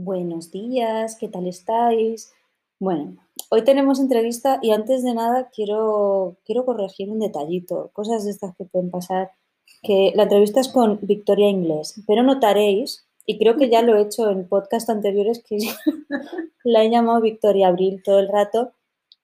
[0.00, 2.32] Buenos días, ¿qué tal estáis?
[2.78, 3.16] Bueno,
[3.50, 8.54] hoy tenemos entrevista y antes de nada quiero, quiero corregir un detallito, cosas de estas
[8.54, 9.32] que pueden pasar,
[9.82, 14.02] que la entrevista es con Victoria Inglés, pero notaréis, y creo que ya lo he
[14.02, 15.58] hecho en podcast anteriores, que
[16.62, 18.74] la he llamado Victoria Abril todo el rato,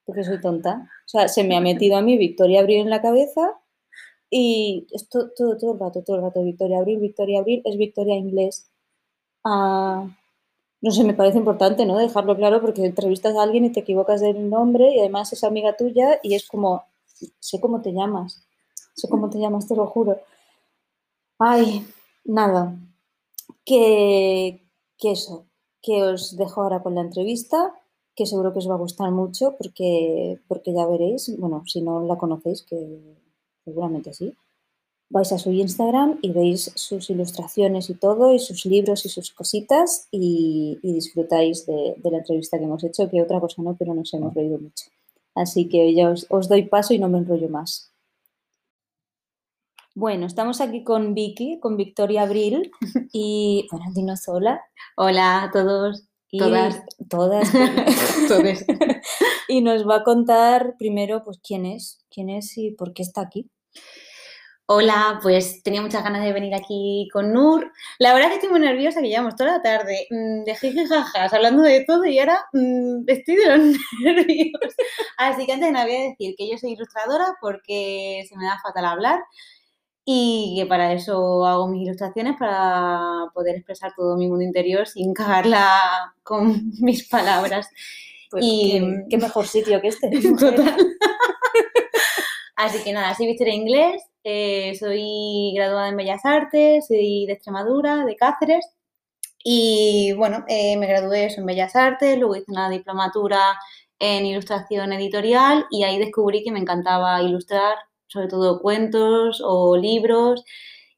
[0.03, 0.89] porque soy tonta.
[1.05, 3.57] O sea, se me ha metido a mí Victoria Abril en la cabeza
[4.29, 7.77] y es todo, todo, todo el rato, todo el rato Victoria Abril, Victoria Abril, es
[7.77, 8.69] Victoria Inglés.
[9.45, 10.09] Ah,
[10.81, 11.97] no sé, me parece importante, ¿no?
[11.97, 15.75] Dejarlo claro porque entrevistas a alguien y te equivocas del nombre y además es amiga
[15.75, 16.83] tuya y es como,
[17.39, 18.45] sé cómo te llamas,
[18.95, 20.19] sé cómo te llamas, te lo juro.
[21.39, 21.85] Ay,
[22.23, 22.75] nada,
[23.65, 24.61] que,
[25.01, 25.45] eso,
[25.81, 27.73] que os dejo ahora con la entrevista,
[28.15, 32.05] que seguro que os va a gustar mucho porque, porque ya veréis, bueno, si no
[32.05, 32.77] la conocéis, que
[33.63, 34.33] seguramente sí,
[35.09, 39.31] vais a su Instagram y veis sus ilustraciones y todo, y sus libros y sus
[39.31, 44.13] cositas, y, disfrutáis de, la entrevista que hemos hecho, que otra cosa no, pero nos
[44.13, 44.85] hemos reído mucho.
[45.35, 47.91] Así que ya os, os doy paso y no me enrollo más.
[49.97, 52.71] Bueno, estamos aquí con Vicky, con Victoria Abril,
[53.13, 54.61] y bueno, dinos hola.
[54.97, 56.03] Hola a todos.
[56.29, 56.83] Y Todas.
[57.09, 57.49] Todas.
[58.27, 58.65] Todes.
[59.47, 63.21] y nos va a contar primero, pues, quién es, quién es y por qué está
[63.21, 63.49] aquí.
[64.67, 67.71] Hola, pues tenía muchas ganas de venir aquí con Nur.
[67.99, 71.31] La verdad es que estoy muy nerviosa, que llevamos toda la tarde mm, de jijijajas
[71.33, 74.59] hablando de todo y ahora mm, estoy de los nervios.
[75.17, 78.45] Así que antes de nada voy a decir que yo soy ilustradora porque se me
[78.45, 79.19] da fatal hablar
[80.05, 85.13] y que para eso hago mis ilustraciones para poder expresar todo mi mundo interior sin
[85.13, 87.69] cagarla con mis palabras.
[88.31, 90.09] Pues Y- qué, qué mejor sitio que este.
[90.39, 90.77] Total.
[92.55, 98.05] Así que nada, soy Victoria Inglés, eh, soy graduada en Bellas Artes, soy de Extremadura,
[98.05, 98.65] de Cáceres.
[99.43, 103.39] Y bueno, eh, me gradué en Bellas Artes, luego hice una diplomatura
[103.99, 107.75] en ilustración editorial y ahí descubrí que me encantaba ilustrar,
[108.07, 110.43] sobre todo cuentos o libros,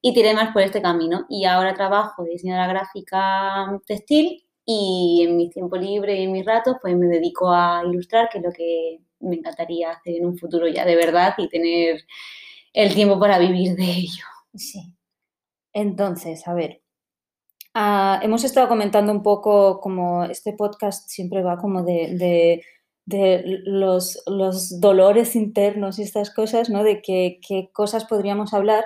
[0.02, 1.26] y tiré más por este camino.
[1.30, 6.46] Y ahora trabajo de diseñadora gráfica textil y en mi tiempo libre y en mis
[6.46, 10.38] ratos pues me dedico a ilustrar, que es lo que me encantaría hacer en un
[10.38, 12.02] futuro ya de verdad y tener
[12.74, 14.24] el tiempo para vivir de ello.
[14.56, 14.94] Sí.
[15.74, 16.82] Entonces, a ver,
[17.74, 22.64] ah, hemos estado comentando un poco como este podcast siempre va como de, de-
[23.66, 26.84] los, los dolores internos y estas cosas, ¿no?
[26.84, 28.86] De qué qué cosas podríamos hablar.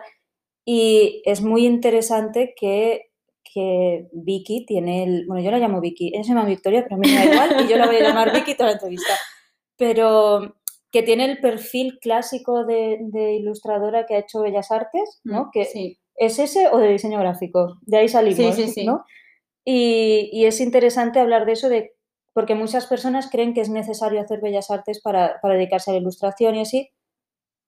[0.64, 3.10] Y es muy interesante que,
[3.52, 5.26] que Vicky tiene el...
[5.26, 7.66] Bueno, yo la llamo Vicky, ella se llama Victoria, pero a mí me da igual
[7.66, 9.14] y yo la voy a llamar Vicky toda la entrevista.
[9.82, 10.54] Pero
[10.92, 15.50] que tiene el perfil clásico de, de ilustradora que ha hecho Bellas Artes, ¿no?
[15.52, 15.98] Que, Sí.
[16.16, 17.80] ¿Es ese o de diseño gráfico?
[17.82, 18.86] De ahí salimos, sí, sí.
[18.86, 19.06] ¿no?
[19.66, 21.94] Y, y es interesante hablar de eso, de,
[22.34, 26.00] porque muchas personas creen que es necesario hacer bellas artes para, para dedicarse a la
[26.00, 26.90] ilustración y así.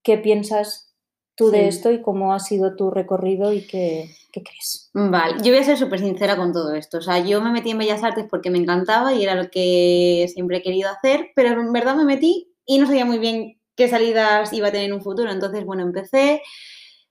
[0.04, 0.93] ¿Qué piensas
[1.36, 1.64] tú de Sí.
[1.68, 4.90] esto y cómo ha sido tu recorrido y qué, qué crees?
[4.94, 6.98] Vale, yo voy a ser súper sincera con todo esto.
[6.98, 10.26] O sea, yo me metí en Bellas Artes porque me encantaba y era lo que
[10.32, 13.88] siempre he querido hacer, pero en verdad me metí y no sabía muy bien qué
[13.88, 15.30] salidas iba a tener en un futuro.
[15.32, 16.42] Entonces, bueno, empecé,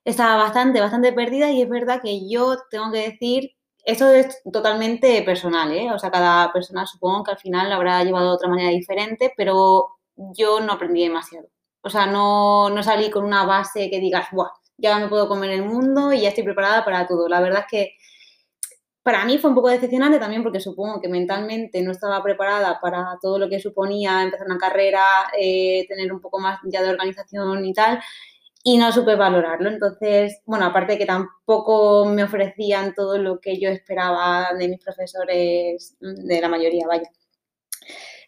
[0.05, 3.51] estaba bastante, bastante perdida y es verdad que yo tengo que decir,
[3.85, 5.91] esto es totalmente personal, ¿eh?
[5.91, 9.33] O sea, cada persona supongo que al final lo habrá llevado de otra manera diferente,
[9.37, 11.49] pero yo no aprendí demasiado.
[11.83, 14.49] O sea, no, no salí con una base que digas, ¡buah!
[14.77, 17.27] Ya me puedo comer el mundo y ya estoy preparada para todo.
[17.27, 17.95] La verdad es que
[19.03, 23.17] para mí fue un poco decepcionante también porque supongo que mentalmente no estaba preparada para
[23.21, 25.03] todo lo que suponía empezar una carrera,
[25.37, 27.99] eh, tener un poco más ya de organización y tal,
[28.63, 29.69] y no supe valorarlo.
[29.69, 34.79] Entonces, bueno, aparte de que tampoco me ofrecían todo lo que yo esperaba de mis
[34.81, 37.09] profesores, de la mayoría, vaya.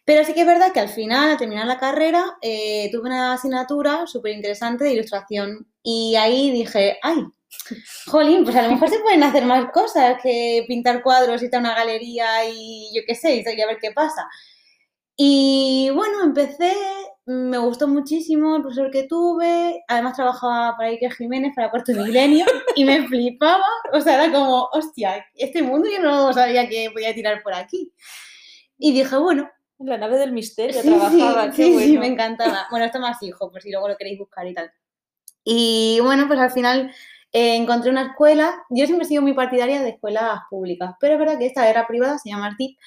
[0.06, 3.32] Pero sí que es verdad que al final, al terminar la carrera, eh, tuve una
[3.32, 7.24] asignatura súper interesante de ilustración y ahí dije, ay,
[8.06, 11.60] jolín, pues a lo mejor se pueden hacer más cosas que pintar cuadros, irte a
[11.60, 14.28] una galería y yo qué sé, y a ver qué pasa.
[15.16, 16.72] Y bueno, empecé,
[17.24, 22.46] me gustó muchísimo el profesor que tuve, además trabajaba para Iker Jiménez, para Cuarto Milenio,
[22.76, 27.12] y me flipaba, o sea, era como, hostia, este mundo yo no sabía que podía
[27.12, 27.92] tirar por aquí.
[28.78, 31.86] Y dije, bueno, La nave del misterio Sí, trabajaba, sí, qué sí, bueno.
[31.86, 32.66] sí, me encantaba.
[32.70, 34.70] Bueno, esto más hijo, por si luego lo queréis buscar y tal.
[35.44, 36.90] Y bueno, pues al final
[37.32, 38.54] eh, encontré una escuela.
[38.70, 41.86] Yo siempre he sido muy partidaria de escuelas públicas, pero es verdad que esta era
[41.86, 42.78] privada, se llama Artip.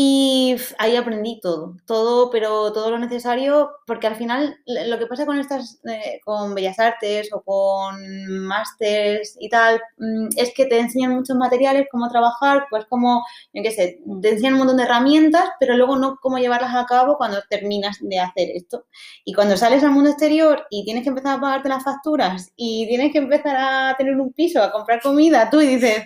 [0.00, 5.26] Y ahí aprendí todo, todo, pero todo lo necesario, porque al final lo que pasa
[5.26, 10.78] con estas, eh, con Bellas Artes o con másters y tal, mm, es que te
[10.78, 14.84] enseñan muchos materiales, cómo trabajar, pues como, yo qué sé, te enseñan un montón de
[14.84, 18.86] herramientas, pero luego no cómo llevarlas a cabo cuando terminas de hacer esto.
[19.24, 22.86] Y cuando sales al mundo exterior y tienes que empezar a pagarte las facturas y
[22.86, 26.04] tienes que empezar a tener un piso, a comprar comida, tú y dices,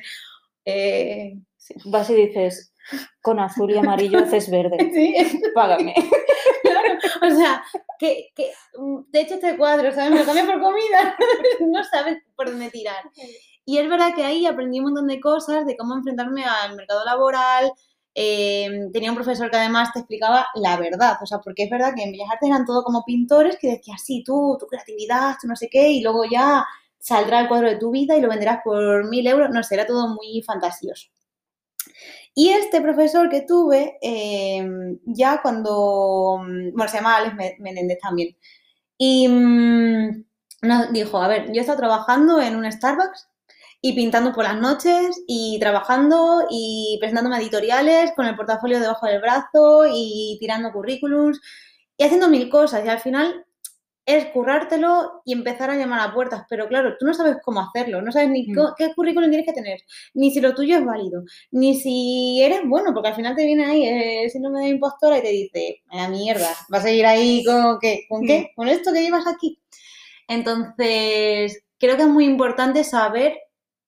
[0.65, 1.35] eh,
[1.87, 2.72] vas y dices,
[3.21, 4.77] con azul y amarillo haces verde.
[4.93, 5.41] Sí.
[5.55, 5.95] Págame.
[6.63, 7.63] Claro, o sea,
[7.99, 8.51] que, que
[9.09, 10.11] de hecho este cuadro, ¿sabes?
[10.11, 11.17] Me lo cambio por comida,
[11.61, 13.03] no sabes por dónde tirar.
[13.65, 17.05] Y es verdad que ahí aprendí un montón de cosas, de cómo enfrentarme al mercado
[17.05, 17.73] laboral.
[18.15, 21.95] Em, tenía un profesor que además te explicaba la verdad, o sea, porque es verdad
[21.95, 25.47] que en Bellas Artes eran todo como pintores que decían, sí, tú, tu creatividad, tú
[25.49, 26.65] no sé qué, y luego ya
[26.99, 29.87] saldrá el cuadro de tu vida y lo venderás por mil euros, no sé, era
[29.87, 31.09] todo muy fantasioso.
[32.35, 38.37] Y este profesor que tuve, em, ya cuando, mm, bueno, se llama Alex Menéndez también,
[38.99, 40.25] y mm,
[40.63, 43.29] nos dijo, a ver, yo he estado trabajando en un Starbucks
[43.83, 49.21] y pintando por las noches y trabajando y presentándome editoriales con el portafolio debajo del
[49.21, 51.41] brazo y tirando currículums
[51.97, 53.45] y haciendo mil cosas y al final
[54.05, 56.45] es currártelo y empezar a llamar a puertas.
[56.49, 58.75] Pero claro, tú no sabes cómo hacerlo, no sabes ni mm.
[58.77, 59.81] qué currículum tienes que tener,
[60.15, 63.65] ni si lo tuyo es válido, ni si eres bueno, porque al final te viene
[63.65, 67.79] ahí el síndrome de impostora y te dice, la mierda, vas a ir ahí con
[67.81, 68.55] qué, con qué, mm.
[68.57, 69.61] con esto que llevas aquí.
[70.29, 73.39] Entonces, creo que es muy importante saber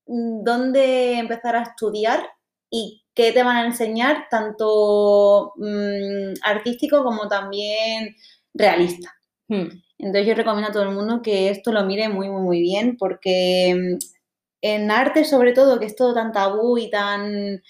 [0.07, 2.25] mm, dónde empezar a estudiar
[2.71, 5.55] y qué te van a enseñar, tanto
[6.43, 8.17] artístico como también
[8.53, 9.15] realista.
[10.05, 12.99] Entonces yo recomiendo a todo el mundo que esto lo mire muy, muy, muy bien
[12.99, 13.99] porque mm,
[14.61, 17.63] en arte sobre todo, que es todo tan tabú y tan,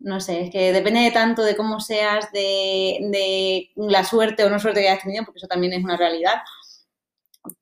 [0.00, 4.58] no sé, es que depende de tanto de cómo seas, de, la suerte o no
[4.58, 6.34] suerte que hayas tenido, porque eso también es una realidad,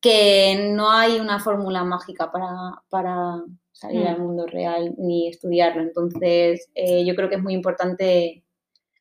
[0.00, 3.42] que no hay una fórmula mágica para,
[3.72, 4.22] salir al mm.
[4.22, 5.82] mundo real ni estudiarlo.
[5.82, 8.44] Entonces eh, yo creo que es muy importante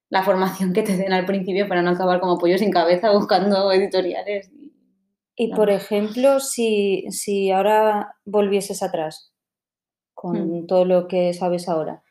[0.09, 3.71] la formación que te den al principio para no acabar como pollo sin cabeza buscando
[3.71, 4.49] editoriales.
[5.35, 9.33] Y, por ejemplo, si, si, ahora volvieses atrás
[10.15, 10.67] con hmm.
[10.67, 12.01] todo lo que sabes ahora,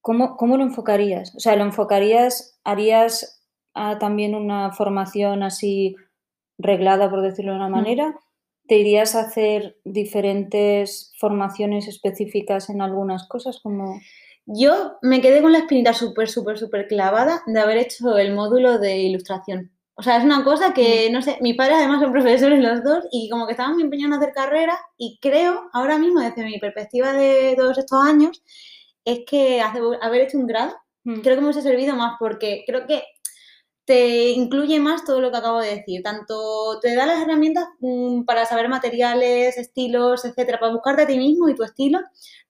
[0.00, 1.34] ¿cómo, ¿cómo, lo enfocarías?
[1.36, 3.44] O sea, ¿lo enfocarías, harías
[3.74, 5.94] ah, también una formación así
[6.56, 7.72] reglada, por decirlo de una hmm.
[7.72, 8.18] manera?
[8.66, 14.00] ¿Te irías a hacer diferentes formaciones específicas en algunas cosas como...
[14.46, 18.78] Yo me quedé con la espinita súper, súper, súper clavada de haber hecho el módulo
[18.78, 19.72] de ilustración.
[19.98, 21.12] O sea, es una cosa que, mm.
[21.12, 24.16] no sé, mis padres además son profesores los dos y como que estaban muy empeñados
[24.16, 28.42] en hacer carrera y creo, ahora mismo, desde mi perspectiva de todos estos años,
[29.04, 31.20] es que haber hecho un grado, mm.
[31.20, 33.02] creo que me hubiese servido más porque creo que
[33.86, 36.02] te incluye más todo lo que acabo de decir.
[36.02, 41.16] Tanto te da las herramientas mm, para saber materiales, estilos, etcétera, para buscarte a ti
[41.18, 42.00] mismo y tu estilo.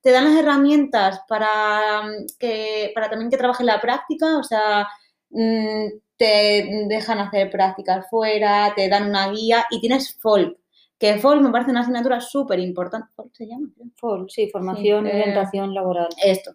[0.00, 4.88] Te dan las herramientas para mm, que para también que trabajes la práctica, o sea,
[5.30, 10.58] mm, te dejan hacer prácticas fuera, te dan una guía y tienes folk.
[10.98, 13.08] Que folk me parece una asignatura súper importante.
[13.14, 13.68] ¿Folk se llama?
[13.96, 16.08] Folk, sí, formación y eh, orientación laboral.
[16.24, 16.54] Esto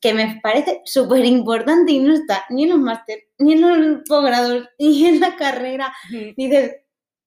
[0.00, 4.02] que me parece súper importante y no está ni en los máster, ni en los
[4.08, 5.92] posgrados, ni en la carrera.
[6.36, 6.76] Dices,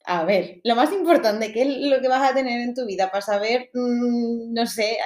[0.05, 3.09] a ver, lo más importante, que es lo que vas a tener en tu vida
[3.11, 4.97] para saber, mm, no sé,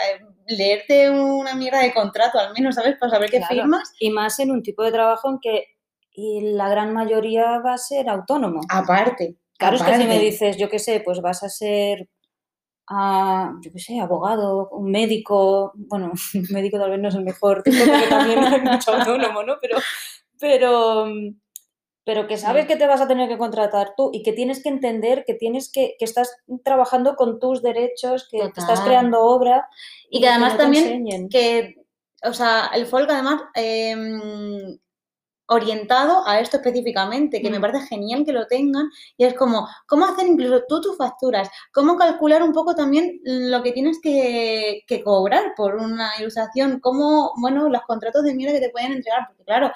[0.48, 2.95] leerte una mierda de contrato al menos, ¿sabes?
[2.98, 3.94] Para saber qué firmas.
[4.00, 5.66] Y más en un tipo de trabajo en que
[6.56, 8.61] la gran mayoría va a ser autónomo.
[8.69, 9.35] Aparte.
[9.57, 12.07] Claro, es que si me dices, yo qué sé, pues vas a ser
[12.90, 17.23] a, yo qué sé, abogado, un médico, bueno, un médico tal vez no es el
[17.23, 19.56] mejor tipo porque también hay mucho autónomo, ¿no?
[19.61, 19.78] Pero,
[20.40, 21.06] pero,
[22.06, 24.69] pero que sabes que te vas a tener que contratar tú y que tienes que
[24.69, 29.68] entender que tienes que, que estás trabajando con tus derechos, que estás creando obra.
[30.09, 31.76] Y, que además también que,
[32.23, 34.78] o sea, el folk además em,
[35.47, 37.61] orientado a esto específicamente, que me mm.
[37.61, 41.49] parece genial que lo tengan, y es como, ¿cómo hacer incluso tú tus facturas?
[41.73, 46.80] ¿Cómo calcular un poco también lo que tienes que, cobrar por una ilustración?
[46.81, 49.27] ¿Cómo, bueno, los contratos de mierda que te pueden entregar?
[49.27, 49.71] Porque claro,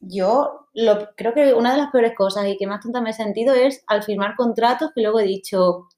[0.00, 3.12] yo lo, creo que una de las peores cosas y que más tonta me he
[3.14, 5.88] sentido es al firmar contratos que luego he dicho,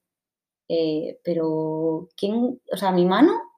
[0.69, 3.50] eh, pero ¿quién, o sea, mi mano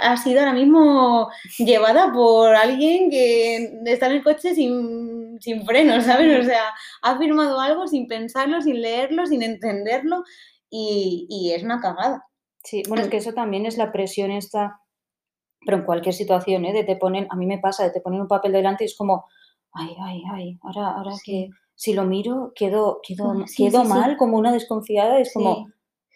[0.00, 6.00] ha sido ahora mismo llevada por alguien que está en el coche sin, sin freno,
[6.00, 6.44] ¿sabes?
[6.44, 6.62] O sea,
[7.02, 10.24] ha firmado algo sin pensarlo, sin leerlo, sin entenderlo
[10.70, 12.26] y, es una cagada.
[12.62, 14.80] Sí, bueno, es que eso también es la presión esta
[15.66, 16.72] pero en cualquier situación, ¿eh?
[16.72, 18.96] De te ponen, a mí me pasa, de te ponen un papel delante y es
[18.96, 19.24] como,
[19.72, 23.92] ay, ay, ay, ahora, ahora que si lo miro quedo, quedo, sí, quedo sí, sí.
[23.92, 25.68] mal, como una desconfiada, es como,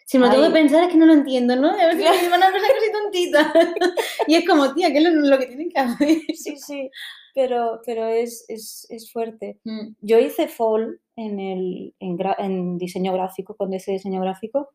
[0.09, 1.69] Si me lo tengo que pensar es que no lo entiendo, ¿no?
[1.69, 3.53] A si me van a que soy tontita.
[4.27, 6.07] y es como, tía, que es lo, lo que tienen que hacer.
[6.33, 6.89] sí, sí,
[7.35, 9.59] pero, pero es, es, es fuerte.
[9.65, 14.69] Mm, Yo hice fall en, el, en, gra- en diseño gráfico, cuando hice diseño gráfico,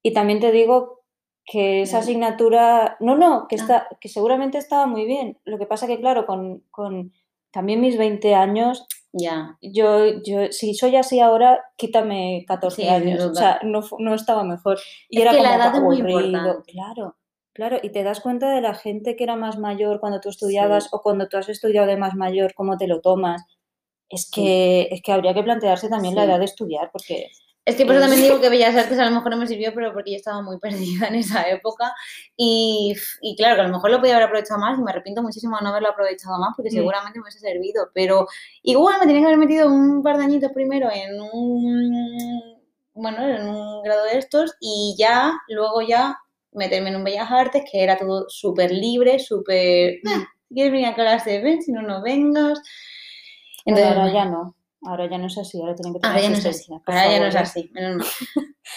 [0.00, 1.02] y también te digo
[1.44, 3.58] que esa asignatura, no, no, que, Ah.
[3.62, 5.38] está, que seguramente estaba muy bien.
[5.44, 7.12] Lo que pasa que, claro, con, con
[7.50, 9.56] también mis 20 años, Ya.
[9.62, 13.24] yo, yo, si soy así ahora, quítame 14 Sí, años.
[13.24, 14.78] O sea, no, no estaba mejor.
[15.08, 16.72] Y Es era que la edad es muy importante.
[16.72, 17.16] Claro,
[17.54, 17.78] claro.
[17.82, 20.90] Y te das cuenta de la gente que era más mayor cuando tú estudiabas Sí.
[20.92, 23.44] o cuando tú has estudiado de más mayor, cómo te lo tomas.
[24.10, 24.42] Es Sí.
[24.42, 27.30] que, es que habría que plantearse también la edad de estudiar, porque
[27.68, 29.46] Es que por eso Es- también digo que Bellas Artes a lo mejor no me
[29.46, 30.58] sirvió, pero porque yo estaba muy
[31.04, 31.92] perdida en esa época.
[32.36, 35.22] Y, y claro, que a lo mejor lo podía haber aprovechado más y me arrepiento
[35.22, 36.74] muchísimo de no haberlo aprovechado más porque Mm.
[36.74, 37.90] seguramente me hubiese servido.
[37.92, 38.26] Pero
[38.62, 42.58] igual me tenía que haber metido un par de añitos primero en un,
[42.94, 46.18] bueno, en un grado de estos y ya, luego ya
[46.52, 49.96] meterme en un Bellas Artes que era todo súper libre, súper...
[50.06, 52.62] "Ah, si quieres venir a clase, ven, si no, no vengas.
[53.66, 54.54] Entonces, ahora ya no.
[54.82, 56.72] Ahora ya no es así, ahora tienen que tener Ahora ya no es así.
[56.86, 57.70] Ahora ya no es así.
[57.74, 58.06] Menos mal.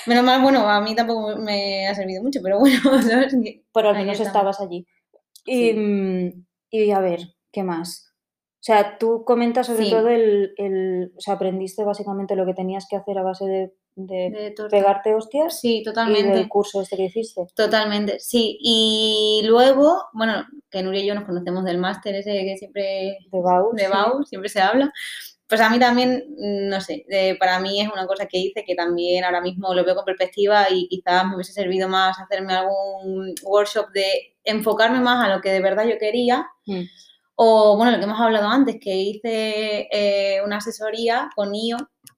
[0.07, 3.35] Menos mal, bueno, a mí tampoco me ha servido mucho, pero bueno, ¿sabes?
[3.73, 4.85] Pero al menos estabas allí.
[5.45, 5.73] Y, Sí.
[5.73, 7.19] mm, y a ver,
[7.51, 8.07] ¿qué más?
[8.55, 9.91] O sea, tú comentas sobre Sí.
[9.91, 13.73] todo el, el- O sea, aprendiste básicamente lo que tenías que hacer a base de,
[13.95, 16.31] de pegarte hostias Sí, y totalmente.
[16.33, 17.45] del curso este que hiciste.
[17.55, 18.57] Totalmente, sí.
[18.61, 23.41] Y luego, bueno, que Nuria y yo nos conocemos del máster ese que siempre De
[23.41, 23.73] Bau.
[23.73, 23.89] de sí.
[23.91, 24.93] BAU, siempre se habla.
[25.51, 28.63] Pues a mí también, mm, no sé, eh, para mí es una cosa que hice
[28.63, 32.53] que también ahora mismo lo veo con perspectiva y quizás me hubiese servido más hacerme
[32.53, 36.47] algún workshop de enfocarme más a lo que de verdad yo quería.
[36.65, 36.83] Mm.
[37.35, 41.75] O, bueno, lo que hemos hablado antes, que hice eh, una asesoría con IO,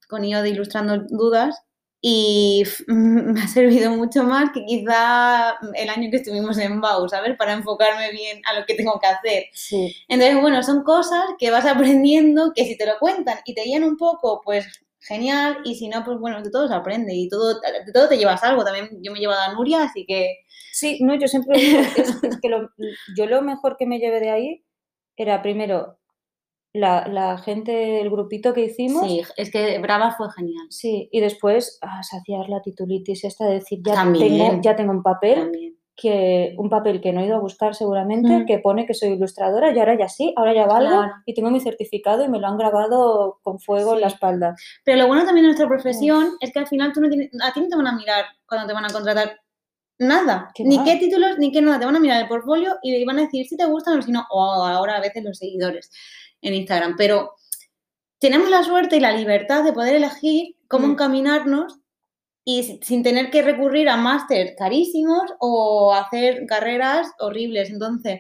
[0.08, 1.60] con IO de Ilustrando Dudas,
[2.06, 7.38] y me ha servido mucho más que quizá el año que estuvimos en BAU, ¿sabes?
[7.38, 9.46] Para enfocarme bien a lo que tengo que hacer.
[9.54, 9.96] Sí.
[10.10, 13.86] Entonces, bueno, son cosas que vas aprendiendo que si te lo cuentan y te guían
[13.86, 14.68] un poco, pues
[15.00, 18.18] genial, y si no, pues bueno, de todo se aprende y todo, de todo te
[18.18, 18.66] llevas algo.
[18.66, 20.44] También yo me he llevado a Nuria, así que
[20.74, 22.70] Sí, no, yo siempre digo, es, es que lo,
[23.16, 24.66] yo lo mejor que me llevé de ahí
[25.16, 26.00] era primero
[26.74, 29.06] la, la gente, el grupito que hicimos.
[29.08, 30.66] sí, es que Brava fue genial.
[30.70, 34.38] Sí, y después a saciar la titulitis esta de decir, ya También.
[34.38, 35.78] tengo, ya tengo un papel, También.
[35.96, 38.46] que, un papel que no he ido a buscar seguramente, Mm.
[38.48, 41.14] que pone que soy ilustradora y ahora ya sí, ahora ya valgo Claro.
[41.28, 44.56] y tengo mi certificado y me lo han grabado con fuego en la espalda.
[44.84, 47.54] Pero lo bueno también de nuestra profesión es que al final tú no tienes, a
[47.54, 49.40] ti no te van a mirar cuando te van a contratar
[50.00, 53.06] nada, ¿Qué ni qué títulos, ni qué nada, te van a mirar el portfolio y
[53.06, 55.92] van a decir si te gustan o si no, o ahora a veces los seguidores
[56.44, 57.34] en Instagram, pero
[58.20, 60.92] tenemos la suerte y la libertad de poder elegir cómo Mm.
[60.92, 61.80] encaminarnos
[62.46, 67.70] y si- sin tener que recurrir a máster carísimos o hacer carreras horribles.
[67.70, 68.20] Entonces,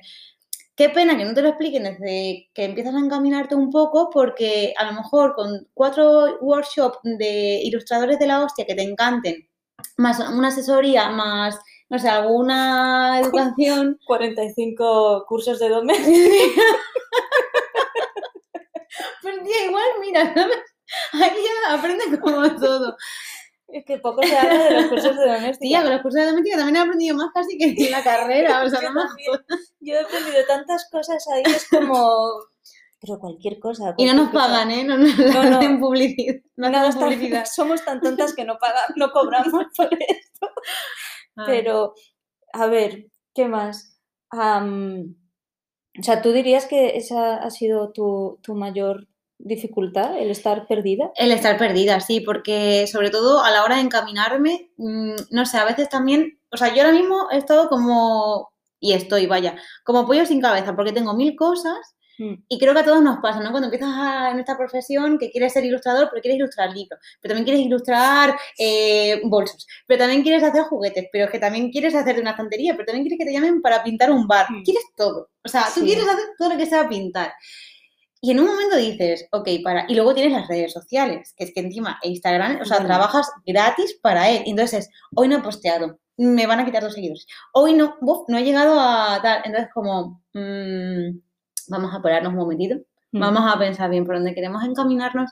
[0.75, 4.73] qué pena que no te lo expliquen desde que empiezas a encaminarte un poco, porque
[4.77, 9.47] a lo mejor con cuatro workshops de ilustradores de la hostia que te encanten,
[9.97, 13.19] más una asesoría, más, no sé, alguna
[13.57, 13.99] educación.
[14.07, 16.07] 45 cursos de dos meses.
[19.21, 20.33] Pues tía, igual, mira.
[21.13, 22.95] Ahí ya aprende como todo.
[23.69, 25.57] Es que poco se habla de los cursos de doméstica.
[25.59, 28.63] Tía, con los cursos de doméstica también he aprendido más casi que en la carrera,
[28.63, 29.31] o sea, Yo no también.
[29.79, 32.29] Yo he aprendido tantas cosas ahí, es como...
[33.01, 33.93] Pero cualquier cosa.
[33.97, 34.45] Y no nos cosa.
[34.47, 34.83] pagan, ¿eh?
[34.85, 35.57] No nos No, no.
[35.57, 36.35] hacen publicidad.
[36.55, 37.45] No hacemos está- publicidad.
[37.53, 40.47] somos tan tontas que no, paga, no cobramos por esto.
[41.35, 41.45] Ay.
[41.47, 41.95] Pero,
[42.53, 43.99] a ver, ¿qué más?
[44.29, 45.15] Am,
[45.99, 49.07] o sea, ¿tú dirías que esa ha sido tu, tu mayor
[49.37, 51.11] dificultad, el estar perdida?
[51.15, 55.57] El estar perdida, sí, porque sobre todo a la hora de encaminarme, mm, no sé,
[55.57, 60.07] a veces también, o sea, yo ahora mismo he estado como, y estoy, vaya, como
[60.07, 63.49] pollo sin cabeza, porque tengo mil cosas y creo que a todos nos pasa, ¿no?
[63.51, 67.33] Cuando empiezas a- en esta profesión que quieres ser ilustrador, pero quieres ilustrar libros, pero
[67.33, 72.21] también quieres ilustrar eh, bolsos, pero también quieres hacer juguetes, pero que también quieres hacerte
[72.21, 74.45] una estantería, pero también quieres que te llamen para pintar un bar.
[74.51, 74.63] Mm.
[74.63, 75.29] Quieres todo.
[75.43, 75.85] O sea, tú Sí.
[75.87, 77.33] quieres hacer todo lo que sea pintar.
[78.21, 79.85] Y en un momento dices, ok, para.
[79.89, 82.87] Y luego tienes las redes sociales, que es que encima Instagram, o sea, Bueno.
[82.87, 84.43] trabajas gratis para él.
[84.45, 87.27] Entonces, hoy no he posteado, me van a quitar dos seguidores.
[87.53, 89.41] Hoy no, buf, no he llegado a tal.
[89.43, 91.19] Entonces, como, mm,
[91.69, 92.75] vamos a pararnos un momentito,
[93.11, 93.19] mm.
[93.19, 95.31] vamos a pensar bien por dónde queremos encaminarnos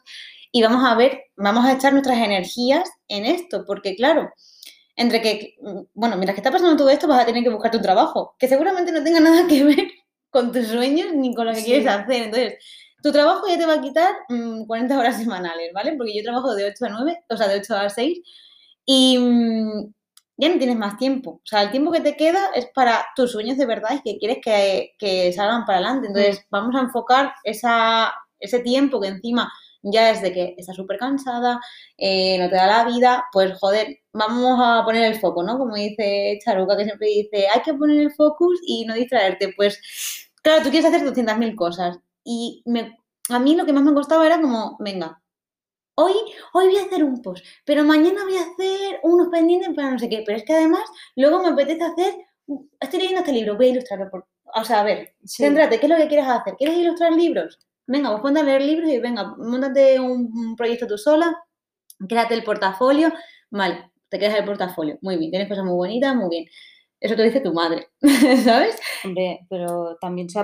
[0.51, 4.29] y vamos a ver, vamos a echar nuestras energías en esto, porque claro,
[4.95, 5.55] entre que,
[5.93, 8.47] bueno, mientras que está pasando todo esto vas a tener que buscar tu trabajo, que
[8.47, 9.87] seguramente no tenga nada que ver
[10.29, 12.23] con tus sueños ni con lo que quieres hacer.
[12.23, 12.55] Entonces,
[13.01, 15.95] tu trabajo ya te va a quitar 40 mm, horas semanales, ¿vale?
[15.97, 18.19] Porque yo trabajo de 8 a 9, o sea, de 8 a 6,
[18.85, 19.93] y mm,
[20.41, 21.31] ya no tienes más tiempo.
[21.43, 24.17] O sea, el tiempo que te queda es para tus sueños de verdad y que
[24.17, 26.07] quieres que, que salgan para adelante.
[26.07, 29.51] Entonces, vamos a enfocar esa, ese tiempo que encima
[29.83, 31.59] ya es de que estás súper cansada,
[31.97, 35.57] eh, no te da la vida, pues joder, vamos a poner el foco, ¿no?
[35.57, 39.53] Como dice Charuca, que siempre dice, hay que poner el focus y no distraerte.
[39.55, 39.79] Pues,
[40.41, 41.99] claro, tú quieres hacer 200.000 cosas.
[42.23, 42.97] Y me,
[43.29, 45.20] a mí lo que más me costaba era como, venga,
[46.03, 46.13] hoy,
[46.53, 49.99] hoy voy a hacer un post, pero mañana voy a hacer unos pendientes para no
[49.99, 50.23] sé qué.
[50.25, 50.83] Pero es que además,
[51.15, 52.15] luego me apetece hacer,
[52.79, 54.09] estoy leyendo este libro, voy a ilustrarlo.
[54.09, 56.55] Por, o sea, a ver, céntrate, ¿qué es lo que quieres hacer?
[56.57, 57.59] ¿Quieres ilustrar libros?
[57.91, 61.37] venga, vos ponte a leer libros y venga, montate un, proyecto tú sola,
[62.07, 63.11] créate el portafolio,
[63.49, 66.45] vale, te quedas el portafolio, muy bien, tienes cosas muy bonitas, muy bien.
[66.99, 67.87] Eso te dice tu madre,
[68.43, 68.79] ¿sabes?
[69.03, 70.39] Hombre, pero también se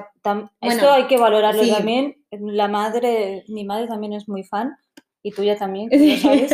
[0.61, 2.15] esto hay que valorarlo también.
[2.31, 4.75] La madre, mi madre también es muy fan
[5.23, 6.51] y tuya también, lo sabes.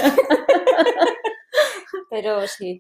[2.14, 2.80] Pero sí,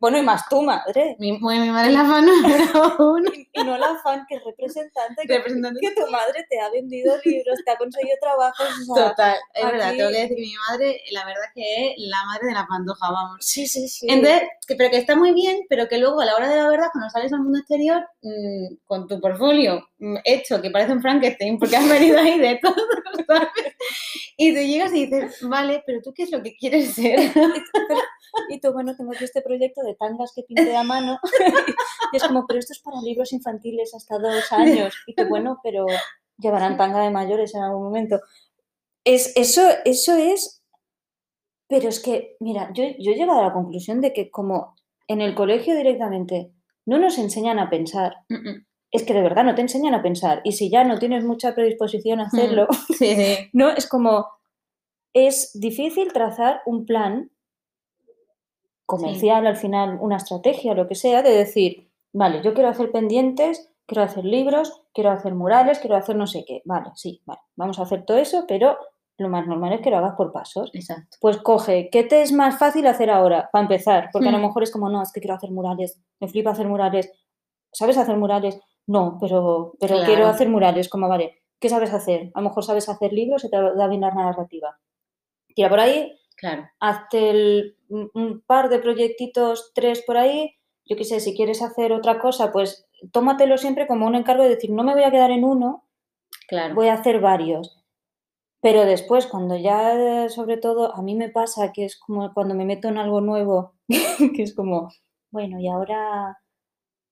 [0.00, 1.14] bueno, y más tu madre.
[1.20, 3.30] Mi, mi madre es la fan número uno.
[3.32, 7.60] Y, no la fan, que es representante, que, que tu madre te ha vendido libros,
[7.64, 8.66] te ha conseguido trabajos.
[8.88, 12.48] Total, es verdad, tengo que decir que mi madre, la verdad que es la madre
[12.48, 13.36] de la pantoja, vamos.
[13.38, 14.08] Sí, sí, sí.
[14.10, 16.68] Entonces, que, pero que está muy bien, pero que luego a la hora de la
[16.68, 21.02] verdad, cuando sales al mundo exterior, mmm, con tu portfolio mm, hecho, que parece un
[21.02, 22.74] Frankenstein, porque has venido ahí de todo,
[23.28, 23.48] ¿sabes?
[24.36, 27.20] Y te llegas y dices, vale, pero tú qué es lo que quieres ser.
[28.48, 31.18] y tú, bueno, tengo aquí este proyecto de tangas que pinté a mano.
[32.12, 34.94] y es como, pero esto es para libros infantiles hasta dos años.
[35.06, 35.86] Y tú, bueno, pero
[36.38, 38.20] llevarán tanga de mayores en algún momento.
[39.04, 40.62] Es, eso, eso es.
[41.68, 44.74] Pero es que, mira, yo, yo he llegado a la conclusión de que como
[45.08, 46.52] en el colegio directamente
[46.84, 48.16] no nos enseñan a pensar,
[48.90, 50.40] es que de verdad no te enseñan a pensar.
[50.44, 52.66] Y si ya no tienes mucha predisposición a hacerlo,
[53.52, 54.26] no es como
[55.14, 57.30] es difícil trazar un plan
[58.86, 63.72] comercial, al final una estrategia, lo que sea, de decir, vale, yo quiero hacer pendientes,
[63.86, 66.62] quiero hacer libros, quiero hacer murales, quiero hacer no sé qué.
[66.64, 68.76] Vale, sí, vale, vamos a hacer todo eso, pero
[69.18, 70.70] lo más normal es que lo hagas por pasos.
[70.74, 71.16] Exacto.
[71.20, 73.48] Pues coge, ¿qué te es más fácil hacer ahora?
[73.52, 74.42] Para empezar, porque a lo hmm.
[74.42, 77.10] mejor es como, no, es que quiero hacer murales, me flipa hacer murales.
[77.72, 78.60] ¿Sabes hacer murales?
[78.86, 82.30] No, pero, pero quiero hacer murales, como vale, ¿qué sabes hacer?
[82.34, 84.76] A lo mejor sabes hacer libros y te da bien la narrativa.
[85.54, 86.68] Tira por ahí, Claro.
[86.80, 90.56] Hazte un par de proyectitos, tres por ahí.
[90.84, 94.48] Yo qué sé, si quieres hacer otra cosa, pues tómatelo siempre como un encargo de
[94.48, 95.84] decir, no me voy a quedar en uno,
[96.48, 96.74] claro.
[96.74, 97.78] voy a hacer varios.
[98.60, 102.64] Pero después, cuando ya, sobre todo, a mí me pasa que es como cuando me
[102.64, 103.74] meto en algo nuevo,
[104.34, 104.88] que es como,
[105.30, 106.40] bueno, y ahora,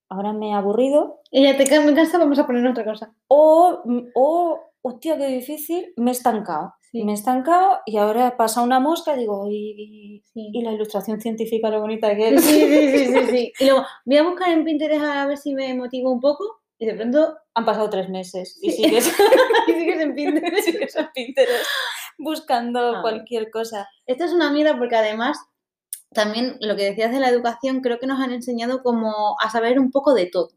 [0.09, 1.21] ahora me he aburrido.
[1.31, 3.15] Y ya te quedas casa, vamos a poner otra cosa.
[3.29, 3.81] O,
[4.17, 6.75] o, hostia, qué difícil, me he estancado.
[6.93, 11.71] Me he estancado y ahora pasa una mosca y digo, y, y, la ilustración científica,
[11.71, 12.45] lo bonita que es.
[12.45, 15.73] Sí, sí, sí, sí, Y luego voy a buscar en Pinterest a ver si me
[15.75, 19.07] motivo un poco y de pronto han pasado tres meses y sigues,
[19.69, 20.65] y sigues en Pinterest.
[20.65, 21.67] sigues en Pinterest
[22.19, 23.03] buscando ah.
[23.03, 23.89] cualquier cosa.
[24.07, 25.39] Esto es una mierda porque además
[26.13, 29.79] también lo que decías de la educación creo que nos han enseñado como a saber
[29.79, 30.51] un poco de todo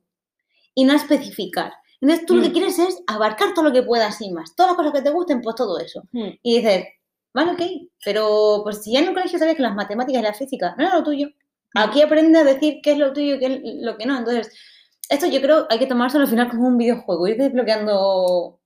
[0.74, 1.74] y no a especificar.
[2.04, 2.52] Entonces tú lo que mm.
[2.52, 4.54] quieres es abarcar todo lo que puedas y más.
[4.58, 6.04] Todas las cosas que te gusten, pues todo eso.
[6.12, 6.32] Mm.
[6.42, 6.86] Y dices,
[7.34, 7.62] vale, ok,
[8.04, 10.84] pero pues si ya en el colegio sabes que las matemáticas y la física no
[10.86, 11.80] era lo tuyo, mm.
[11.80, 14.18] aquí aprende a decir qué es lo tuyo y qué es lo que no.
[14.18, 14.52] Entonces,
[15.08, 18.60] esto yo creo hay que tomárselo al final como un videojuego, ir desbloqueando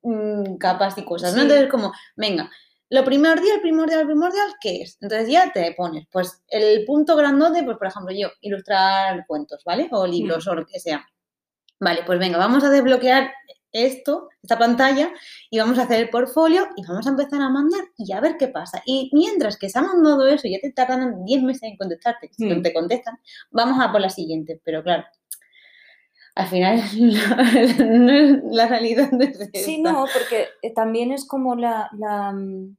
[0.59, 1.43] capas y cosas, ¿no?
[1.43, 2.49] Entonces, como, venga,
[2.89, 4.97] lo primordial, primordial, primordial, ¿qué es?
[4.99, 9.89] Entonces ya te pones, pues el punto grandote, pues por ejemplo yo, ilustrar cuentos, ¿vale?
[9.91, 11.05] O libros o lo que sea.
[11.79, 13.31] Vale, pues venga, vamos a desbloquear
[13.71, 15.11] esto, esta pantalla,
[15.49, 18.37] y vamos a hacer el portfolio y vamos a empezar a mandar y a ver
[18.37, 18.81] qué pasa.
[18.85, 22.45] Y mientras que se ha mandado eso, ya te tardan 10 meses en contestarte, si
[22.45, 22.61] no hmm.
[22.61, 23.19] te contestan,
[23.51, 24.59] vamos a por la siguiente.
[24.63, 25.05] Pero claro,
[26.35, 26.81] al final
[28.51, 31.89] la, realidad es Sí, no, porque eh, también es como la,
[32.33, 32.75] mm,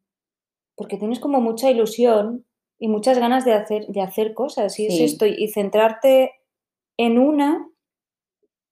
[0.74, 2.46] porque tienes como mucha ilusión
[2.78, 6.32] y muchas ganas de hacer, de hacer cosas, y es esto, y centrarte
[6.96, 7.67] en una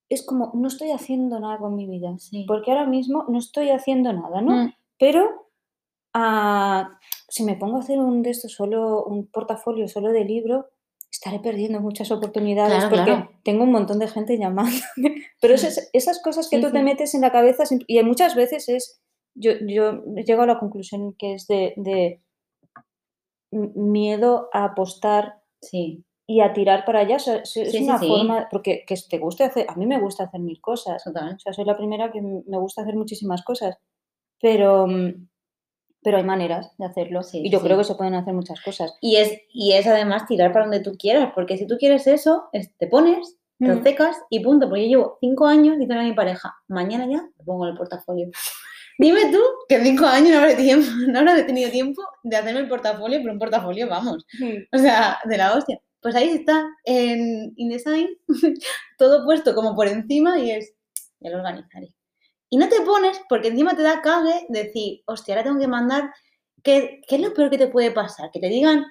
[0.08, 2.14] es como, no estoy haciendo nada con mi vida,
[2.46, 4.64] porque ahora mismo no estoy haciendo nada, ¿no?
[4.64, 4.74] Mm.
[4.98, 5.48] Pero
[6.14, 10.68] ah, si me pongo a hacer un de estos solo, un portafolio solo de libro,
[11.10, 14.76] estaré perdiendo muchas oportunidades porque tengo un montón de gente llamando.
[15.40, 19.00] Pero esas, cosas que tú te metes en la cabeza y muchas veces es,
[19.34, 22.22] yo, yo llego a la conclusión que es de, de
[23.50, 27.16] miedo a apostar sí y a tirar para allá.
[27.16, 28.08] O sea, es Sí, sí, una sí.
[28.08, 31.02] forma, porque que te guste hacer, a mí me gusta hacer mil cosas.
[31.04, 31.34] Total.
[31.34, 33.76] O sea, soy la primera que me gusta hacer muchísimas cosas,
[34.40, 35.28] pero, mm,
[36.02, 37.22] pero hay maneras de hacerlo.
[37.22, 37.80] Sí, y yo sí, creo sí.
[37.82, 38.96] que se pueden hacer muchas cosas.
[39.00, 42.48] Y es, y es además tirar para donde tú quieras, porque si tú quieres eso,
[42.52, 43.82] es- te pones, te Mm.
[43.82, 44.68] secas y punto.
[44.68, 48.28] Porque yo llevo cinco años diciendo a mi pareja, mañana ya me pongo el portafolio.
[48.98, 52.68] Dime tú que cinco años no habré, tiempo, no habré tenido tiempo de hacerme el
[52.68, 54.24] portafolio, pero un portafolio, vamos.
[54.72, 55.80] O sea, de la hostia.
[56.00, 58.08] Pues ahí está, en InDesign,
[58.98, 60.74] todo puesto como por encima y es,
[61.20, 61.92] ya lo organizaré.
[62.48, 66.12] Y no te pones porque encima te da cague decir, hostia, ahora tengo que mandar,
[66.62, 68.30] ¿qué, qué es lo peor que te puede pasar?
[68.30, 68.86] Que te digan,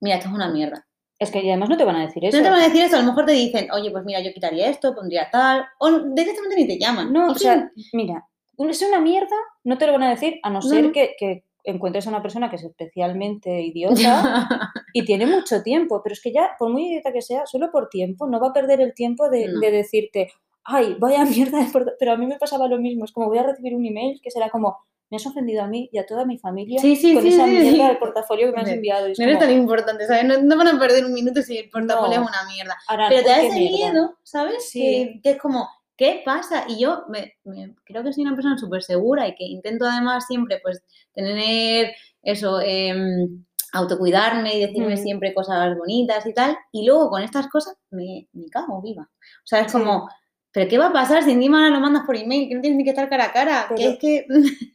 [0.00, 0.86] mira, esto es una mierda.
[1.18, 2.36] Es que además no te van a decir eso.
[2.36, 4.32] No te van a decir eso, a lo mejor te dicen, oye, pues mira, yo
[4.32, 7.12] quitaría esto, pondría tal, o directamente ni te llaman.
[7.12, 8.26] No, o sea, mira,
[8.58, 10.92] es una mierda, no te lo van a decir, a no ser no.
[10.92, 14.48] que, que encuentres a una persona que es especialmente idiota
[14.92, 17.88] y tiene mucho tiempo, pero es que ya, por muy idiota que sea, solo por
[17.88, 19.60] tiempo, no va a perder el tiempo de, No.
[19.60, 20.32] de decirte,
[20.64, 21.92] ay, vaya mierda, de porta-".
[21.98, 24.30] pero a mí me pasaba lo mismo, es como voy a recibir un email que
[24.30, 24.78] será como,
[25.10, 27.46] me has ofendido a mí y a toda mi familia Sí, sí, con sí, esa
[27.46, 27.78] mierda sí.
[27.78, 29.06] de portafolio que me has enviado.
[29.06, 30.24] No eres como, tan importante, ¿sabes?
[30.24, 32.24] No, no van a perder un minuto si el portafolio No.
[32.24, 32.76] es una mierda.
[32.88, 33.76] "Ahora, Pero te da ese mierda".
[33.92, 34.68] miedo, ¿sabes?
[34.72, 36.64] Que es como, ¿qué pasa?
[36.68, 40.26] Y yo me, me- creo que soy una persona súper segura y que intento además
[40.26, 40.82] siempre pues
[41.12, 44.98] tener eso, em, autocuidarme y decirme Mm.
[44.98, 46.56] siempre cosas bonitas y tal.
[46.72, 49.02] Y luego con estas cosas me, me cago viva.
[49.10, 49.78] O sea, es Sí.
[49.78, 50.08] como,
[50.52, 52.48] ¿pero qué va a pasar si encima ahora lo mandas por email?
[52.48, 53.66] Que no tienes ni que estar cara a cara.
[53.68, 54.26] que Pero- es que...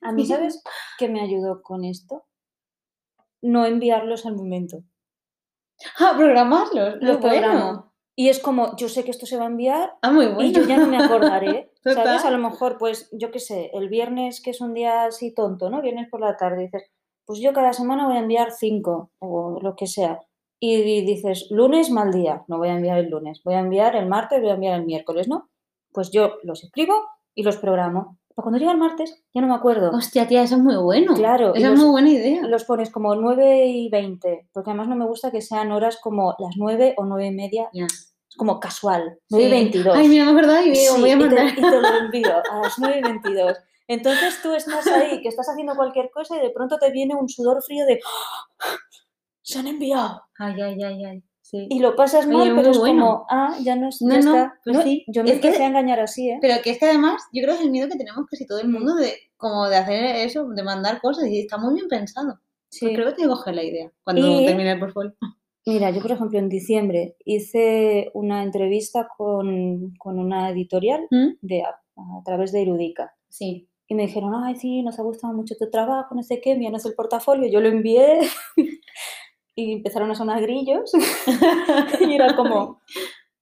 [0.01, 0.61] A mí, ¿sabes
[0.99, 2.25] qué me ayudó con esto?
[3.41, 4.83] No enviarlos al momento.
[5.99, 6.97] ah, programarlos.
[7.01, 7.90] Los bueno.
[8.15, 10.43] Y es como, yo sé que esto se va a enviar Ah, muy bueno.
[10.43, 12.25] y yo ya no me acordaré, ¿sabes?
[12.25, 15.69] A lo mejor, pues, yo qué sé, el viernes, que es un día así tonto,
[15.69, 15.81] ¿no?
[15.81, 16.83] Viernes por la tarde, dices,
[17.25, 20.19] pues yo cada semana voy a enviar cinco o lo que sea.
[20.59, 24.07] Y dices, lunes mal día, no voy a enviar el lunes, voy a enviar el
[24.07, 25.49] martes, voy a enviar el miércoles, ¿no?
[25.91, 26.93] Pues yo los escribo
[27.33, 28.17] y los programo.
[28.35, 29.91] Pero cuando llega el martes, ya no me acuerdo.
[29.91, 31.13] Hostia, tía, eso es muy bueno.
[31.15, 32.41] Claro, Esa es muy buena idea.
[32.43, 36.35] Los pones como 9 y 20, porque además no me gusta que sean horas como
[36.39, 39.51] las 9 o 9 y media, es como casual, 9 y Sí.
[39.53, 39.97] 22.
[39.97, 41.47] Ay, mira, me acordaba y Sí, voy a y, te, mandar.
[41.49, 43.57] y te lo envío a las 9 y 22.
[43.87, 47.27] Entonces tú estás ahí, que estás haciendo cualquier cosa y de pronto te viene un
[47.27, 47.99] sudor frío de.
[49.43, 50.21] ¡Se han enviado!
[50.39, 51.23] Ay, ay, ay, ay.
[51.41, 51.67] Sí.
[51.69, 53.05] Y lo pasas Oye, mal, muy pero es bueno.
[53.05, 54.53] como, ah, ya no ya no, está.
[54.63, 55.03] pues No, sí.
[55.07, 56.37] Yo me Es que- empecé a engañar así, ¿eh?
[56.41, 58.59] Pero que es que además, yo creo que es el miedo que tenemos casi todo
[58.59, 58.71] el Mm.
[58.73, 62.39] mundo de como de hacer eso, de mandar cosas, y está muy bien pensado.
[62.69, 62.85] Sí.
[62.85, 65.13] Pues creo que te coger la idea cuando Y- termine el portfolio.
[65.65, 71.33] Mira, yo por ejemplo en diciembre hice una entrevista con, con una editorial ¿Mm?
[71.41, 73.13] de, a, a través de Erudica.
[73.29, 73.67] Sí.
[73.87, 76.85] Y me dijeron, ay, sí, nos ha gustado mucho tu trabajo, no sé qué, envíanos
[76.85, 77.49] el portafolio.
[77.51, 78.19] Yo lo envié
[79.55, 80.91] y empezaron a sonar grillos.
[81.99, 82.81] y era como,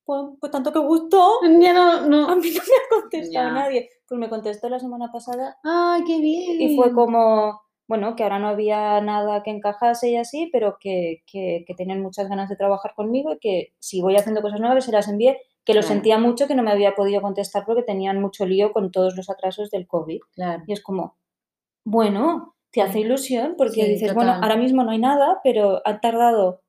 [0.05, 2.35] pues, pues tanto que gustó, Ya no, a no.
[2.37, 3.51] mí no me ha contestado Ya.
[3.53, 3.89] nadie.
[4.07, 6.59] Pues me contestó la semana pasada Ay, qué bien.
[6.61, 11.21] y fue como, bueno, que ahora no había nada que encajase y así, pero que,
[11.31, 14.83] que, que tenían muchas ganas de trabajar conmigo y que si voy haciendo cosas nuevas
[14.85, 15.93] se las envié, que lo Claro.
[15.93, 19.29] sentía mucho que no me había podido contestar porque tenían mucho lío con todos los
[19.29, 20.21] atrasos del COVID.
[20.33, 20.63] Claro.
[20.65, 21.15] Y es como,
[21.85, 25.99] bueno, te hace ilusión porque Sí, dices, bueno, ahora mismo no hay nada, pero han
[26.01, 26.61] tardado,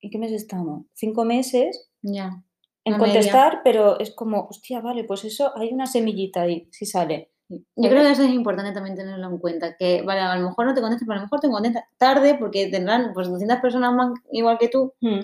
[0.00, 0.84] ¿en qué mes estamos?
[0.94, 2.42] Cinco meses Ya.
[2.84, 2.98] en media.
[2.98, 7.30] contestar, pero es como, hostia, vale, pues eso, hay una semillita ahí, si sale.
[7.48, 10.64] Yo creo que eso es importante también tenerlo en cuenta, que vale, a lo mejor
[10.66, 13.92] no te contestan, pero a lo mejor te contestan tarde porque tendrán pues 200 personas
[13.94, 14.94] más igual que tú.
[15.02, 15.20] Mm,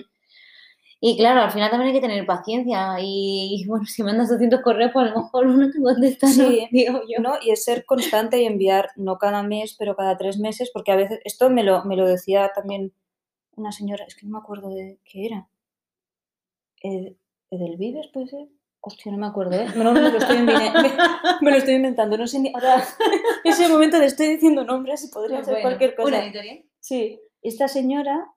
[1.01, 4.91] Y claro, al final también hay que tener paciencia y, bueno, si mandas 200 correos,
[4.93, 6.33] pues a lo mejor uno te contesta, ¿no?
[6.33, 7.21] Sí, digo yo.
[7.21, 7.35] ¿no?
[7.41, 10.97] Y es ser constante y enviar, no cada mes, pero cada tres meses, porque a
[10.97, 12.91] veces, esto me lo, me lo decía también
[13.55, 15.47] una señora, es que no me acuerdo de qué era.
[16.81, 17.15] Ed-
[17.51, 18.47] ¿Edelvives puede ser?
[18.81, 19.67] Hostia, no me acuerdo, ¿eh?
[19.75, 20.91] No, me lo estoy, invine- me,
[21.41, 22.83] me lo estoy inventando, no sé ni, ahora,
[23.43, 26.07] es el momento de estoy diciendo nombres y podría ser Bueno, cualquier cosa.
[26.09, 26.63] Una editorial.
[26.79, 28.31] Sí, esta señora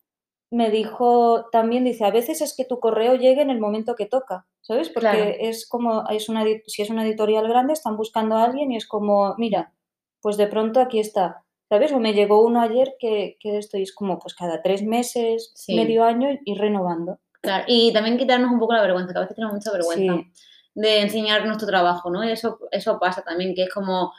[0.52, 4.06] me dijo también, dice, a veces es que tu correo llegue en el momento que
[4.06, 4.90] toca, ¿sabes?
[4.90, 5.34] Porque Claro.
[5.40, 8.86] es como, es una, si es una editorial grande, están buscando a alguien y es
[8.86, 9.72] como, mira,
[10.20, 11.90] pues de pronto aquí está, ¿sabes?
[11.92, 15.52] O me llegó uno ayer que, que esto y es como, pues cada tres meses,
[15.54, 15.74] Sí.
[15.74, 17.18] medio año y renovando.
[17.40, 20.32] Claro, y también quitarnos un poco la vergüenza, que a veces tenemos mucha vergüenza Sí.
[20.74, 22.22] de enseñar nuestro trabajo, ¿no?
[22.22, 24.12] Eso, eso pasa también, que es como,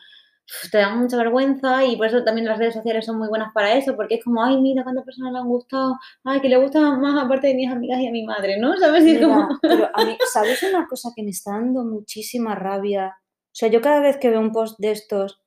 [0.71, 3.73] te da mucha vergüenza y por eso también las redes sociales son muy buenas para
[3.75, 6.79] eso, porque es como, ay, mira cuántas personas le han gustado, ay, que le gusta
[6.97, 8.75] más aparte de mis amigas y a mi madre, ¿no?
[8.77, 9.03] ¿Sabes?
[9.03, 13.15] Mira, como, pero a mí, ¿sabes una cosa que me está dando muchísima rabia?
[13.17, 15.39] O sea, yo cada vez que veo un post de estos,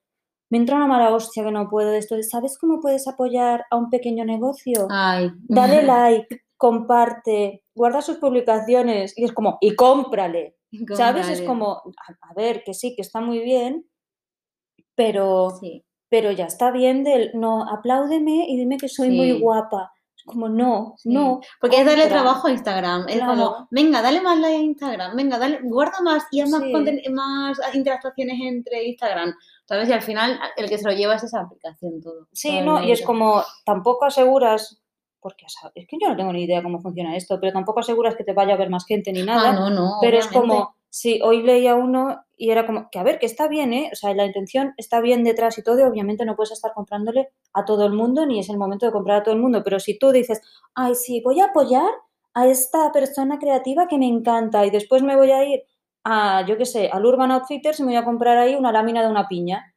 [0.49, 2.15] me entra una mala hostia que no puedo de esto.
[2.23, 4.87] ¿Sabes cómo puedes apoyar a un pequeño negocio?
[4.89, 6.41] ay, Dale like.
[6.55, 10.55] comparte, guarda sus publicaciones y es como, y cómprale.
[10.95, 11.29] ¿Sabes?
[11.29, 13.85] Es como, a, a ver, que sí, que está muy bien,
[14.97, 15.85] pero, Sí.
[16.09, 19.93] pero ya está bien del, no, apláudeme y dime que soy muy guapa.
[20.17, 21.39] Es como, no, Sí, no.
[21.61, 23.07] Porque es darle trabajo a Instagram.
[23.07, 26.63] Es como, venga, dale más like a Instagram, venga, dale, guarda más y haz más,
[27.11, 29.33] más interactuaciones entre Instagram.
[29.65, 29.87] ¿Sabes?
[29.89, 32.27] Y al final el que se lo lleva es esa aplicación todo.
[32.31, 34.81] Sí, no, y es como, tampoco aseguras,
[35.19, 38.23] porque es que yo no tengo ni idea cómo funciona esto, pero tampoco aseguras que
[38.23, 39.49] te vaya a ver más gente ni nada.
[39.49, 39.97] Ah, no, no.
[40.01, 43.47] Pero es como, sí, hoy leía uno y era como, que a ver, que está
[43.47, 43.89] bien, ¿eh?
[43.93, 47.29] O sea, la intención está bien detrás y todo, y obviamente no puedes estar comprándole
[47.53, 49.79] a todo el mundo, ni es el momento de comprar a todo el mundo, pero
[49.79, 50.41] si tú dices,
[50.75, 51.89] ay, sí, voy a apoyar
[52.35, 55.63] a esta persona creativa que me encanta y después me voy a ir
[56.03, 59.01] a, yo qué sé, al Urban Outfitters y me voy a comprar ahí una lámina
[59.01, 59.73] de una piña.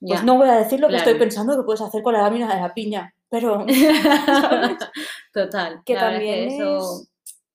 [0.00, 0.22] Pues Ya.
[0.22, 2.60] no voy a decir lo que estoy pensando que puedes hacer con la lámina de
[2.60, 3.64] la piña, pero
[4.26, 4.78] ¿sabes?
[5.32, 5.82] Total.
[5.84, 7.02] que es también que eso.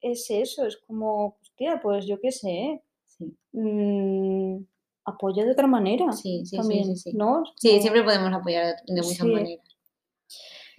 [0.02, 2.82] es, es eso, es como, hostia, pues yo qué sé, ¿eh?
[3.06, 4.58] Sí, mm,
[5.06, 7.18] apoya de otra manera sí, sí, sí, también, sí, sí.
[7.18, 7.44] ¿no?
[7.44, 9.28] Es Sí, siempre podemos apoyar de muchas Sí.
[9.28, 9.66] maneras.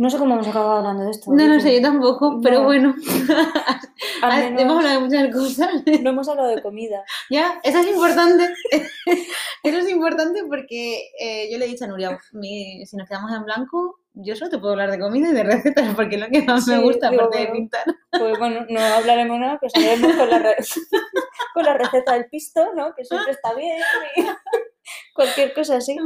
[0.00, 1.32] No sé cómo hemos acabado hablando de esto.
[1.32, 1.60] No lo Vicky.
[1.62, 2.64] sé, yo tampoco, pero No.
[2.66, 2.94] bueno.
[4.22, 5.70] Hemos hablado de muchas cosas.
[6.02, 7.02] no hemos hablado de comida.
[7.30, 8.54] Ya, eso es importante.
[9.68, 13.32] eso es importante porque eh, yo le he dicho a Nuria, mi- si nos quedamos
[13.32, 16.28] en blanco, yo solo te puedo hablar de comida y de recetas porque es lo
[16.28, 17.58] que más me Sí, gusta, digo, aparte de bueno.
[17.60, 17.84] pintar.
[18.10, 20.54] Pues bueno, no hablaremos nada, pero hablaremos con la,
[21.54, 22.94] con la receta del pisto, ¿no?
[22.94, 23.78] Que siempre está bien.
[24.16, 24.22] y
[25.14, 25.96] cualquier cosa así.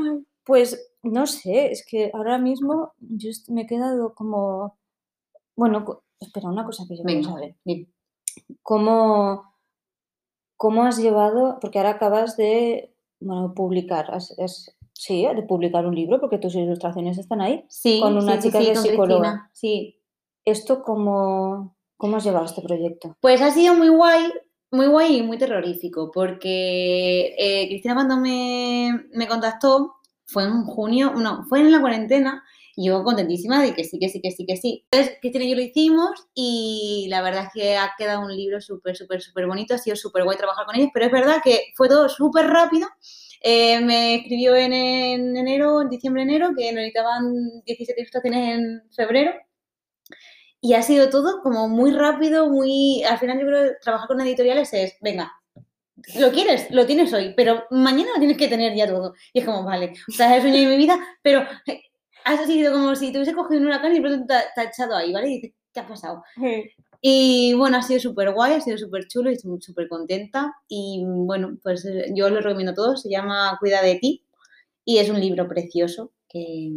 [0.44, 4.78] Pues no sé, es que ahora mismo yo me he quedado como.
[5.56, 7.56] Bueno, espera, una cosa que yo quiero saber.
[8.62, 9.54] ¿Cómo,
[10.56, 11.58] cómo has llevado?
[11.60, 12.91] Porque ahora acabas de
[13.24, 14.34] bueno, publicar, has-
[14.92, 17.64] sí, de publicar un libro, porque tus ilustraciones están ahí.
[17.68, 19.20] Sí, Con una sí, chica sí, que es psicóloga.
[19.20, 19.98] Cristina, Sí,
[20.44, 23.16] ¿Esto cómo, cómo has llevado este proyecto?
[23.20, 24.32] Pues ha sido muy guay,
[24.72, 31.12] muy guay y muy terrorífico, porque eh, Cristina cuando me, me contactó fue en junio,
[31.14, 32.42] no, fue en la cuarentena,
[32.76, 34.86] y yo contentísima de que sí, que sí, que sí, que sí.
[34.90, 38.60] Entonces, Cristina y yo lo hicimos y la verdad es que ha quedado un libro
[38.60, 41.72] súper, súper, súper bonito, ha sido súper guay trabajar con ellos, pero es verdad que
[41.76, 42.88] fue todo súper rápido.
[43.42, 49.32] Eh, me escribió en, en enero, en diciembre, enero, que necesitaban 17 ilustraciones en febrero.
[50.60, 53.02] Y ha sido todo como muy rápido, muy...
[53.02, 55.32] Al final yo creo que trabajar con editoriales es, venga,
[56.16, 59.14] lo quieres, lo tienes hoy, pero mañana lo tienes que tener ya todo.
[59.32, 61.46] Y es como, vale, o sea, es el sueño de mi vida, pero
[62.26, 64.44] eh, ha sido como si te hubiese cogido un huracán y de pronto te, ha-
[64.54, 65.28] te ha echado ahí, ¿vale?
[65.30, 66.22] Y dices, ¿qué ha pasado?
[67.00, 70.54] Y bueno, ha sido súper guay, ha sido súper chulo y estoy súper contenta.
[70.68, 74.24] Y bueno, pues eh, yo lo recomiendo a todos, se llama Cuida de ti
[74.84, 76.70] y es un libro precioso que...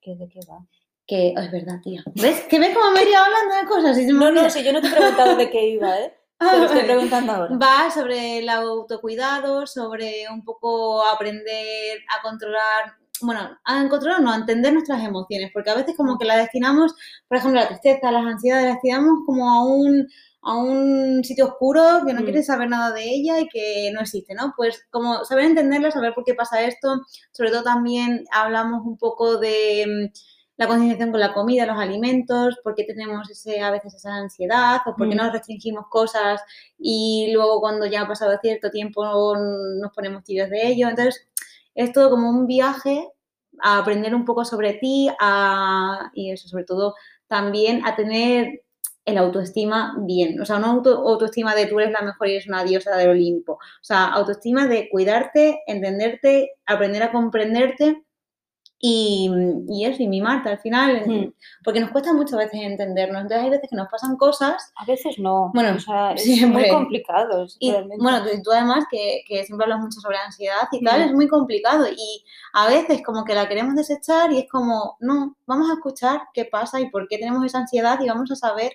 [0.00, 0.64] ¿Qué, ¿De qué va?
[1.06, 2.02] que oh, es verdad, tía.
[2.16, 2.42] ¿Ves?
[2.50, 3.96] ¿Que ves cómo me he ido hablando de cosas?
[3.98, 6.14] Y se me No, no, si yo no te he preguntado de qué iba, ¿eh?
[6.38, 7.56] Ah, Te lo estoy preguntando ahora.
[7.56, 14.36] Va sobre el autocuidado, sobre un poco aprender a controlar, bueno, a controlar, no, a
[14.36, 16.94] entender nuestras emociones, porque a veces como que las destinamos,
[17.28, 20.06] por ejemplo, la tristeza, las ansiedades, las destinamos como a un,
[20.42, 22.24] a un sitio oscuro que no Mm.
[22.24, 24.54] quieres saber nada de ella y que no existe, ¿no?
[24.56, 27.00] Pues como saber entenderla, saber por qué pasa esto,
[27.32, 30.18] sobre todo también hablamos un poco de mm,
[30.56, 34.80] la concienciación con la comida, los alimentos, por qué tenemos ese, a veces esa ansiedad
[34.86, 35.18] o por qué Mm.
[35.18, 36.40] nos restringimos cosas
[36.78, 39.04] y luego cuando ya ha pasado cierto tiempo
[39.36, 40.88] nos ponemos tibios de ello.
[40.88, 41.27] Entonces,
[41.84, 43.08] es todo como un viaje
[43.60, 46.94] a aprender un poco sobre ti a, y eso, sobre todo,
[47.28, 48.62] también a tener
[49.04, 50.40] el autoestima bien.
[50.40, 53.10] O sea, no auto, autoestima de tú eres la mejor y eres una diosa del
[53.10, 53.54] Olimpo.
[53.54, 58.04] O sea, autoestima de cuidarte, entenderte, aprender a comprenderte
[58.80, 59.28] y,
[59.68, 61.02] y eso, y mimarte al final.
[61.06, 61.32] Mm.
[61.64, 63.22] Porque nos cuesta muchas veces entendernos.
[63.22, 65.50] Entonces, hay veces que nos pasan cosas A veces no.
[65.52, 66.62] Bueno, o sea, es siempre.
[66.62, 67.44] muy complicado.
[67.44, 68.02] es y realmente.
[68.02, 71.04] bueno, tú, tú además que, que siempre hablas mucho sobre ansiedad y tal, Mm.
[71.08, 75.36] es muy complicado y a veces como que la queremos desechar y es como, no,
[75.46, 78.72] vamos a escuchar qué pasa y por qué tenemos esa ansiedad y vamos a saber,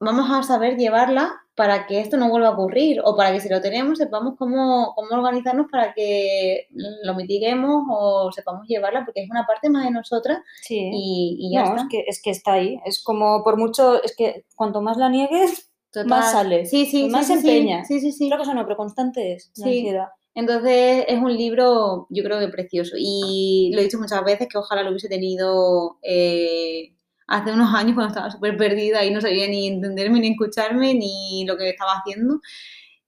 [0.00, 3.48] vamos a saber llevarla para que esto no vuelva a ocurrir o para que si
[3.48, 9.30] lo tenemos sepamos cómo, cómo organizarnos para que lo mitiguemos o sepamos llevarla porque es
[9.30, 10.90] una parte más de nosotras sí.
[10.92, 11.82] y, y ya no, está.
[11.82, 12.80] es que, es que está ahí.
[12.86, 16.08] Es como, por mucho, es que cuanto más la niegues, Total.
[16.08, 16.64] más sale.
[16.64, 17.50] Sí, sí, más sí, se sí.
[17.50, 17.84] empeña.
[17.84, 18.26] Sí, sí, sí.
[18.26, 20.08] Otra cosa no, pero constante es la ansiedad.
[20.34, 22.96] Entonces es un libro, yo creo que precioso.
[22.98, 26.94] Y lo he dicho muchas veces que ojalá lo hubiese tenido eh,
[27.32, 31.44] hace unos años cuando estaba súper perdida y no sabía ni entenderme, ni escucharme, ni
[31.46, 32.40] lo que estaba haciendo.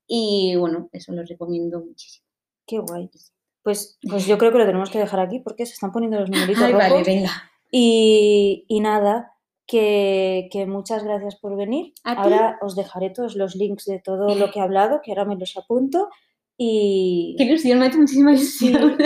[0.07, 2.27] Y bueno, eso lo recomiendo muchísimo.
[2.67, 3.11] Qué guay.
[3.63, 6.31] Pues, pues yo creo que lo tenemos que dejar aquí porque se están poniendo los
[6.31, 6.91] numeritos Ay, rojos.
[6.91, 7.31] vale, venga.
[7.71, 9.35] Y, y nada,
[9.67, 11.93] que, muchas gracias por venir.
[12.05, 15.37] ahora os dejaré todos los links de todo lo que he hablado, que ahora me
[15.37, 16.09] los apunto.
[16.57, 17.35] Y.
[17.37, 18.97] Qué ilusión, me ha hecho muchísima ilusión.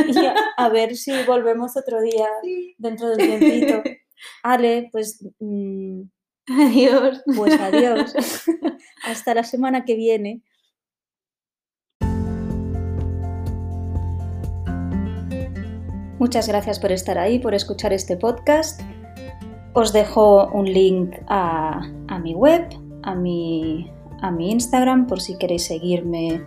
[0.56, 2.28] a, ver si volvemos otro día
[2.76, 3.82] dentro del tiempito.
[4.42, 5.24] Ale, pues.
[5.40, 6.02] Mm,
[6.48, 7.22] adiós.
[7.36, 8.14] Pues adiós.
[9.04, 10.42] Hasta la semana que viene.
[16.18, 18.80] Muchas gracias por estar ahí, por escuchar este podcast.
[19.72, 21.80] Os dejo un link a,
[22.20, 22.66] mi web,
[23.04, 23.88] a mi,
[24.20, 26.42] a mi, Instagram, por si queréis seguirme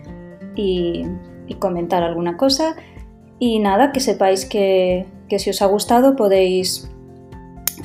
[0.57, 1.05] y,
[1.59, 2.75] comentar alguna cosa.
[3.39, 5.07] Y nada, que sepáis que,
[5.37, 6.90] si os ha gustado podéis,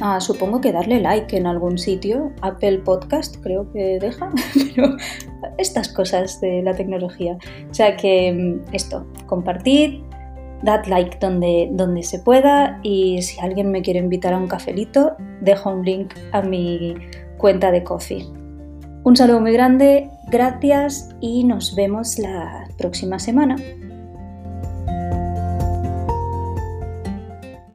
[0.01, 2.33] ah, supongo que darle like en algún sitio.
[2.43, 4.31] Apple Podcast creo que deja,
[4.75, 4.97] pero
[5.59, 7.39] estas cosas de la tecnología.
[7.71, 10.01] O sea que mm, esto, compartid,
[10.63, 15.17] dad like donde, donde se pueda y si alguien me quiere invitar a un cafelito,
[15.41, 16.95] dejo un link a mi
[17.39, 18.27] cuenta de coffee.
[19.05, 23.57] Un saludo muy grande, gracias y nos vemos la próxima semana.